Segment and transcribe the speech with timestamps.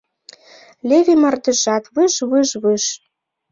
[0.87, 2.85] Леве мардежат выж-выж-выж